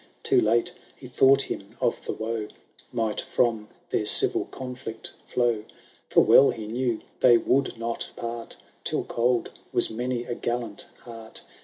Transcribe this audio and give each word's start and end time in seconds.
Too 0.23 0.41
late 0.41 0.73
he 0.95 1.05
thought 1.05 1.43
him 1.43 1.77
of 1.79 2.03
the 2.07 2.11
woe 2.11 2.47
Might 2.91 3.21
from 3.21 3.67
their 3.91 4.05
civil 4.05 4.45
conflict 4.45 5.13
flow; 5.27 5.63
For 6.09 6.21
well 6.23 6.49
he 6.49 6.65
knew 6.65 7.01
they 7.19 7.37
would 7.37 7.77
not 7.77 8.09
part 8.15 8.57
Till 8.83 9.03
cold 9.03 9.51
was 9.71 9.91
many 9.91 10.23
a 10.25 10.33
gallant 10.33 10.87
heart. 11.03 11.43